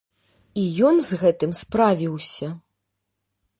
[0.61, 2.47] І ён з гэтым справіўся.